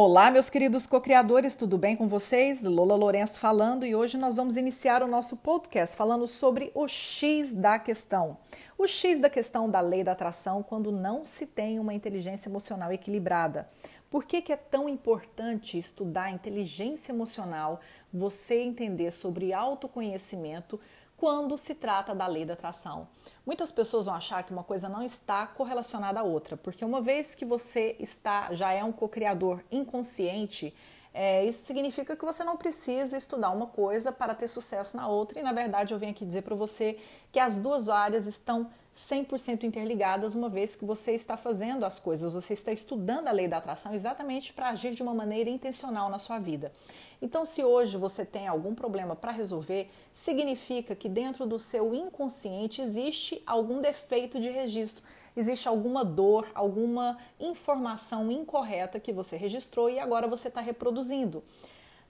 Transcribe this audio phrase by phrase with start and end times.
[0.00, 2.62] Olá, meus queridos co-criadores, tudo bem com vocês?
[2.62, 7.50] Lola Lourenço falando e hoje nós vamos iniciar o nosso podcast falando sobre o X
[7.50, 8.38] da questão.
[8.78, 12.92] O X da questão da lei da atração quando não se tem uma inteligência emocional
[12.92, 13.66] equilibrada.
[14.08, 17.80] Por que, que é tão importante estudar inteligência emocional,
[18.12, 20.78] você entender sobre autoconhecimento?
[21.18, 23.08] Quando se trata da lei da atração.
[23.44, 27.34] Muitas pessoas vão achar que uma coisa não está correlacionada à outra, porque uma vez
[27.34, 30.72] que você está já é um co-criador inconsciente,
[31.12, 35.40] é, isso significa que você não precisa estudar uma coisa para ter sucesso na outra,
[35.40, 36.96] e na verdade eu venho aqui dizer para você
[37.32, 42.34] que as duas áreas estão 100% interligadas, uma vez que você está fazendo as coisas,
[42.34, 46.20] você está estudando a lei da atração exatamente para agir de uma maneira intencional na
[46.20, 46.72] sua vida.
[47.20, 52.80] Então, se hoje você tem algum problema para resolver, significa que dentro do seu inconsciente
[52.80, 55.04] existe algum defeito de registro,
[55.36, 61.42] existe alguma dor, alguma informação incorreta que você registrou e agora você está reproduzindo.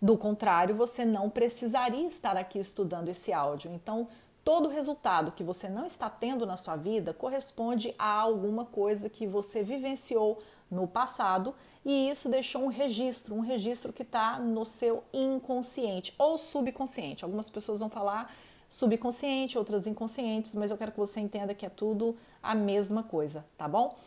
[0.00, 3.72] Do contrário, você não precisaria estar aqui estudando esse áudio.
[3.72, 4.06] Então,
[4.48, 9.26] todo resultado que você não está tendo na sua vida corresponde a alguma coisa que
[9.26, 10.38] você vivenciou
[10.70, 11.54] no passado
[11.84, 17.24] e isso deixou um registro, um registro que está no seu inconsciente ou subconsciente.
[17.24, 18.34] Algumas pessoas vão falar
[18.70, 23.44] subconsciente, outras inconscientes, mas eu quero que você entenda que é tudo a mesma coisa,
[23.58, 23.98] tá bom?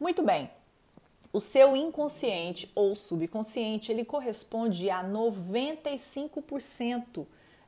[0.00, 0.50] Muito bem.
[1.32, 7.24] O seu inconsciente ou subconsciente, ele corresponde a 95%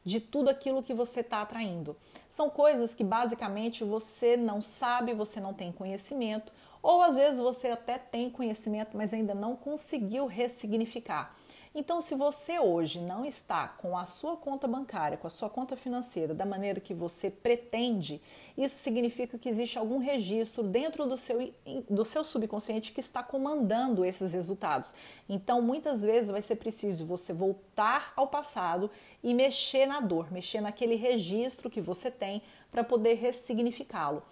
[0.09, 1.95] de tudo aquilo que você está atraindo.
[2.29, 6.51] São coisas que basicamente você não sabe, você não tem conhecimento,
[6.83, 11.37] ou às vezes você até tem conhecimento, mas ainda não conseguiu ressignificar.
[11.75, 15.77] Então, se você hoje não está com a sua conta bancária, com a sua conta
[15.77, 18.23] financeira da maneira que você pretende,
[18.57, 21.53] isso significa que existe algum registro dentro do seu,
[21.89, 24.95] do seu subconsciente que está comandando esses resultados.
[25.29, 28.91] Então, muitas vezes vai ser preciso você voltar ao passado
[29.23, 34.23] e mexer na dor, mexer naquele registro que você tem para poder ressignificá-lo.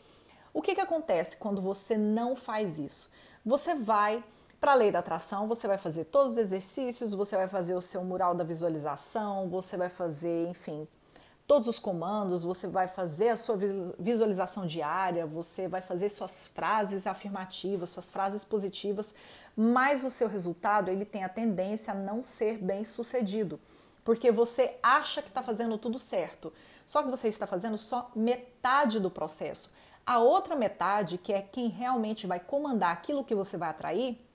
[0.52, 3.10] O que, que acontece quando você não faz isso?
[3.44, 4.24] Você vai
[4.60, 7.80] para a lei da atração, você vai fazer todos os exercícios, você vai fazer o
[7.80, 10.88] seu mural da visualização, você vai fazer, enfim,
[11.46, 13.56] todos os comandos, você vai fazer a sua
[13.98, 19.14] visualização diária, você vai fazer suas frases afirmativas, suas frases positivas,
[19.56, 23.60] mas o seu resultado ele tem a tendência a não ser bem sucedido,
[24.04, 26.52] porque você acha que está fazendo tudo certo,
[26.84, 29.72] só que você está fazendo só metade do processo.
[30.04, 34.25] A outra metade, que é quem realmente vai comandar aquilo que você vai atrair,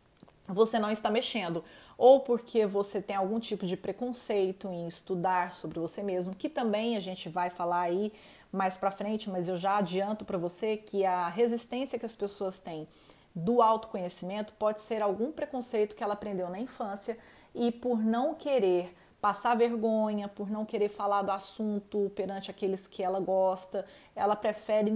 [0.48, 1.64] você não está mexendo.
[1.98, 6.98] Ou porque você tem algum tipo de preconceito em estudar sobre você mesmo, que também
[6.98, 8.12] a gente vai falar aí
[8.52, 12.58] mais para frente, mas eu já adianto para você que a resistência que as pessoas
[12.58, 12.88] têm
[13.34, 17.18] do autoconhecimento pode ser algum preconceito que ela aprendeu na infância
[17.56, 23.04] e por não querer passar vergonha, por não querer falar do assunto perante aqueles que
[23.04, 23.86] ela gosta,
[24.16, 24.92] ela prefere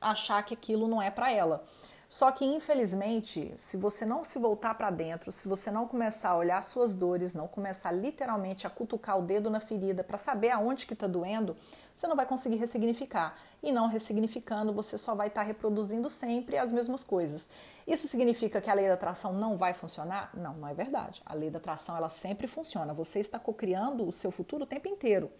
[0.00, 1.64] achar que aquilo não é para ela.
[2.08, 6.36] Só que, infelizmente, se você não se voltar para dentro, se você não começar a
[6.36, 10.86] olhar suas dores, não começar literalmente a cutucar o dedo na ferida para saber aonde
[10.86, 11.56] que está doendo,
[11.94, 13.36] você não vai conseguir ressignificar.
[13.62, 17.48] E não ressignificando, você só vai estar tá reproduzindo sempre as mesmas coisas.
[17.86, 20.30] Isso significa que a lei da atração não vai funcionar?
[20.34, 21.22] Não, não é verdade.
[21.24, 22.92] A lei da atração ela sempre funciona.
[22.92, 25.30] Você está cocriando o seu futuro o tempo inteiro.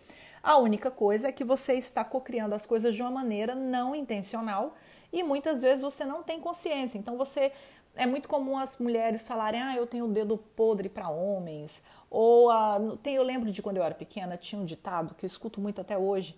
[0.43, 4.75] A única coisa é que você está cocriando as coisas de uma maneira não intencional
[5.15, 6.99] e muitas vezes você não tem consciência.
[6.99, 7.53] Então você
[7.95, 11.83] é muito comum as mulheres falarem: "Ah, eu tenho o dedo podre para homens".
[12.11, 15.27] Ou ah, tem, eu lembro de quando eu era pequena, tinha um ditado que eu
[15.29, 16.37] escuto muito até hoje,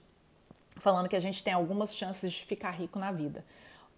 [0.77, 3.45] falando que a gente tem algumas chances de ficar rico na vida.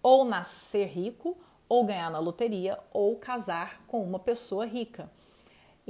[0.01, 5.11] Ou nascer rico, ou ganhar na loteria, ou casar com uma pessoa rica.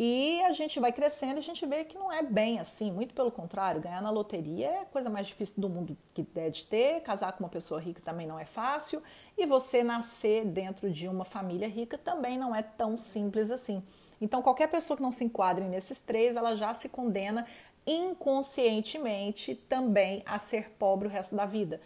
[0.02, 3.14] E a gente vai crescendo e a gente vê que não é bem assim, muito
[3.14, 6.64] pelo contrário, ganhar na loteria é a coisa mais difícil do mundo que é de
[6.64, 9.04] ter, casar com uma pessoa rica também não é fácil,
[9.38, 13.84] e você nascer dentro de uma família rica também não é tão simples assim.
[14.22, 17.46] Então, qualquer pessoa que não se enquadre nesses três, ela já se condena
[17.86, 21.82] inconscientemente também a ser pobre o resto da vida.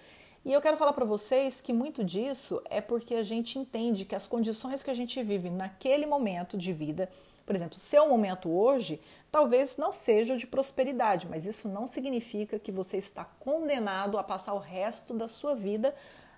[0.45, 4.13] E eu quero falar para vocês que muito disso é porque a gente entende que
[4.13, 7.09] as condições que a gente vive naquele momento de vida
[7.45, 9.01] por exemplo, seu momento hoje
[9.31, 14.53] talvez não seja de prosperidade, mas isso não significa que você está condenado a passar
[14.53, 15.93] o resto da sua vida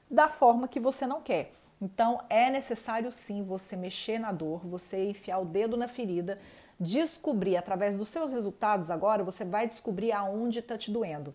[0.10, 1.52] da forma que você não quer.
[1.82, 6.40] Então é necessário sim você mexer na dor, você enfiar o dedo na ferida,
[6.80, 11.34] descobrir através dos seus resultados agora, você vai descobrir aonde está te doendo.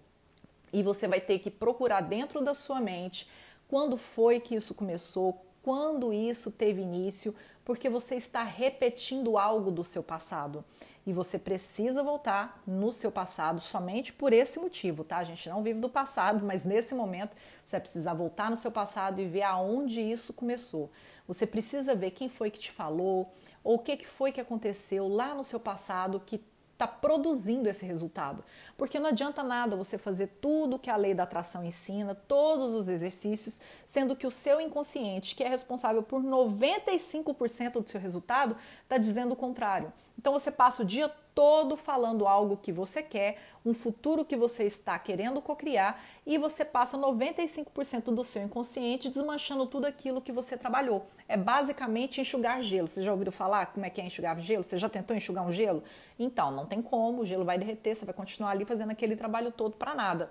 [0.72, 3.28] E você vai ter que procurar dentro da sua mente
[3.68, 7.34] quando foi que isso começou, quando isso teve início,
[7.70, 10.64] porque você está repetindo algo do seu passado.
[11.06, 15.18] E você precisa voltar no seu passado somente por esse motivo, tá?
[15.18, 17.30] A gente não vive do passado, mas nesse momento
[17.64, 20.90] você vai precisar voltar no seu passado e ver aonde isso começou.
[21.28, 23.30] Você precisa ver quem foi que te falou,
[23.62, 26.38] ou o que foi que aconteceu lá no seu passado que
[26.80, 28.42] está produzindo esse resultado.
[28.76, 32.88] Porque não adianta nada você fazer tudo que a lei da atração ensina, todos os
[32.88, 38.96] exercícios, sendo que o seu inconsciente, que é responsável por 95% do seu resultado, está
[38.96, 39.92] dizendo o contrário.
[40.18, 41.10] Então você passa o dia
[41.40, 46.66] todo falando algo que você quer, um futuro que você está querendo cocriar e você
[46.66, 51.06] passa 95% do seu inconsciente desmanchando tudo aquilo que você trabalhou.
[51.26, 52.86] É basicamente enxugar gelo.
[52.86, 54.62] Você já ouviu falar como é que é enxugar gelo?
[54.62, 55.82] Você já tentou enxugar um gelo?
[56.18, 59.50] Então, não tem como, o gelo vai derreter, você vai continuar ali fazendo aquele trabalho
[59.50, 60.28] todo para nada.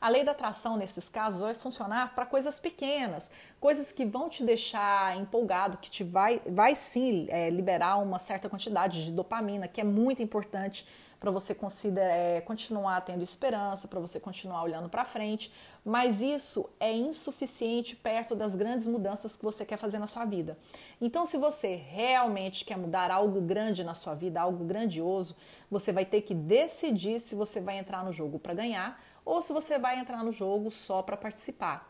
[0.00, 3.30] A lei da atração, nesses casos, vai funcionar para coisas pequenas,
[3.60, 8.48] coisas que vão te deixar empolgado, que te vai, vai sim é, liberar uma certa
[8.48, 10.86] quantidade de dopamina, que é muito importante
[11.20, 15.52] para você considerar, é, continuar tendo esperança, para você continuar olhando para frente,
[15.84, 20.56] mas isso é insuficiente perto das grandes mudanças que você quer fazer na sua vida.
[20.98, 25.36] Então, se você realmente quer mudar algo grande na sua vida, algo grandioso,
[25.70, 28.98] você vai ter que decidir se você vai entrar no jogo para ganhar
[29.30, 31.88] ou se você vai entrar no jogo só para participar.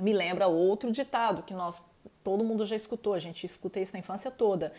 [0.00, 1.88] Me lembra outro ditado que nós
[2.24, 4.72] todo mundo já escutou, a gente escuta isso na infância toda.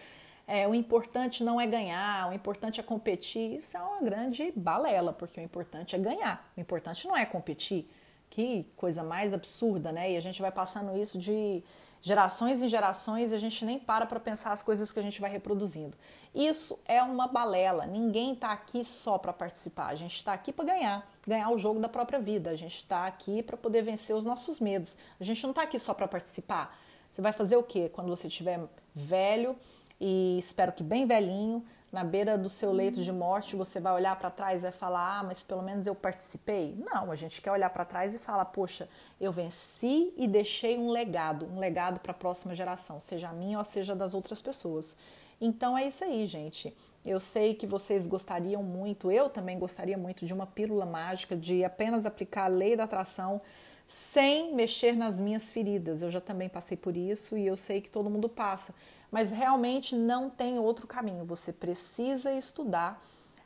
[0.45, 3.56] É, o importante não é ganhar, o importante é competir.
[3.56, 7.89] Isso é uma grande balela, porque o importante é ganhar, o importante não é competir.
[8.30, 10.12] Que coisa mais absurda, né?
[10.12, 11.63] E a gente vai passando isso de
[12.05, 15.19] gerações em gerações e a gente nem para para pensar as coisas que a gente
[15.19, 15.97] vai reproduzindo.
[16.35, 17.87] Isso é uma balela.
[17.87, 19.87] Ninguém está aqui só para participar.
[19.87, 22.51] A gente está aqui para ganhar, ganhar o jogo da própria vida.
[22.51, 24.95] A gente está aqui para poder vencer os nossos medos.
[25.19, 26.77] A gente não está aqui só para participar.
[27.09, 28.59] Você vai fazer o quê quando você estiver
[28.93, 29.55] velho
[29.99, 31.65] e espero que bem velhinho,
[31.95, 35.19] na beira do seu leito de morte, você vai olhar para trás e vai falar:
[35.19, 36.75] "Ah, mas pelo menos eu participei".
[36.77, 38.89] Não, a gente quer olhar para trás e falar: "Poxa,
[39.19, 43.57] eu venci e deixei um legado, um legado para a próxima geração, seja a minha
[43.57, 44.97] ou seja das outras pessoas".
[45.39, 46.75] Então é isso aí, gente.
[47.06, 51.63] Eu sei que vocês gostariam muito, eu também gostaria muito de uma pílula mágica, de
[51.63, 53.41] apenas aplicar a lei da atração
[53.85, 56.01] sem mexer nas minhas feridas.
[56.01, 58.73] Eu já também passei por isso e eu sei que todo mundo passa
[59.15, 61.23] mas realmente não tem outro caminho.
[61.23, 63.01] Você precisa estudar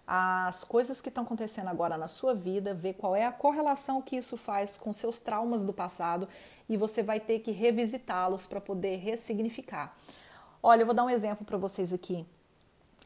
[0.08, 4.16] as coisas que estão acontecendo agora na sua vida, ver qual é a correlação que
[4.16, 6.28] isso faz com seus traumas do passado
[6.68, 9.96] e você vai ter que revisitá-los para poder ressignificar.
[10.64, 12.26] Olha, eu vou dar um exemplo para vocês aqui.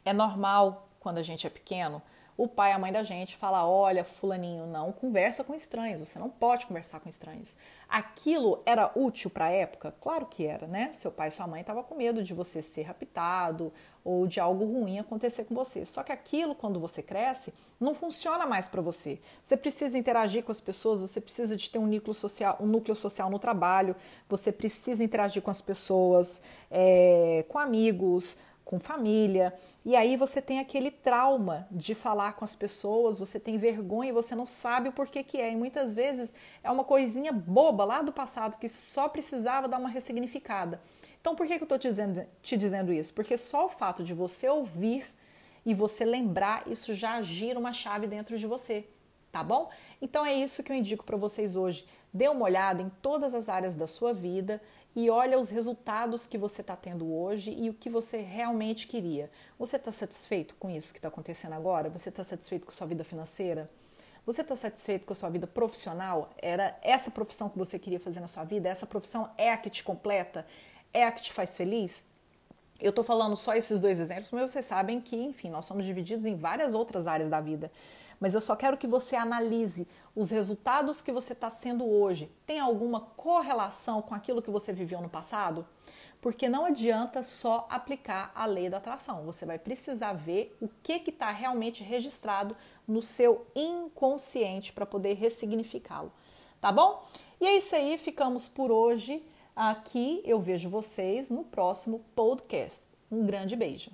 [0.06, 2.02] É normal quando a gente é pequeno
[2.36, 6.18] o pai e a mãe da gente fala: olha, fulaninho, não conversa com estranhos, você
[6.18, 7.56] não pode conversar com estranhos.
[7.88, 9.94] Aquilo era útil para a época?
[10.02, 10.92] Claro que era, né?
[10.94, 13.72] Seu pai e sua mãe estavam com medo de você ser raptado
[14.04, 15.86] ou de algo ruim acontecer com você.
[15.86, 19.20] Só que aquilo, quando você cresce, não funciona mais para você.
[19.42, 22.96] Você precisa interagir com as pessoas, você precisa de ter um núcleo social, um núcleo
[22.96, 23.96] social no trabalho,
[24.28, 26.42] você precisa interagir com as pessoas,
[26.72, 29.54] é, com amigos com família.
[29.86, 34.14] E aí você tem aquele trauma de falar com as pessoas, você tem vergonha e
[34.14, 35.52] você não sabe o porquê que é.
[35.52, 36.34] E muitas vezes
[36.64, 40.82] é uma coisinha boba lá do passado que só precisava dar uma ressignificada.
[41.20, 43.14] Então por que, que eu estou dizendo, te dizendo isso?
[43.14, 45.06] Porque só o fato de você ouvir
[45.66, 48.86] e você lembrar, isso já gira uma chave dentro de você,
[49.34, 49.72] tá bom?
[50.00, 51.88] Então é isso que eu indico para vocês hoje.
[52.14, 54.62] Dê uma olhada em todas as áreas da sua vida
[54.96, 59.32] e olha os resultados que você está tendo hoje e o que você realmente queria.
[59.58, 61.90] Você está satisfeito com isso que está acontecendo agora?
[61.90, 63.68] Você está satisfeito com sua vida financeira?
[64.24, 66.30] Você está satisfeito com a sua vida profissional?
[66.38, 68.70] Era essa profissão que você queria fazer na sua vida?
[68.70, 70.46] Essa profissão é a que te completa?
[70.94, 72.06] É a que te faz feliz?
[72.80, 76.26] Eu estou falando só esses dois exemplos, mas vocês sabem que, enfim, nós somos divididos
[76.28, 77.72] em várias outras áreas da vida
[78.20, 82.32] mas eu só quero que você analise os resultados que você está sendo hoje.
[82.46, 85.66] Tem alguma correlação com aquilo que você viveu no passado?
[86.22, 89.26] Porque não adianta só aplicar a lei da atração.
[89.26, 92.56] Você vai precisar ver o que está realmente registrado
[92.88, 96.12] no seu inconsciente para poder ressignificá-lo.
[96.62, 97.04] Tá bom?
[97.42, 99.22] E é isso aí, ficamos por hoje
[99.54, 100.22] aqui.
[100.24, 102.84] Eu vejo vocês no próximo podcast.
[103.12, 103.92] Um grande beijo.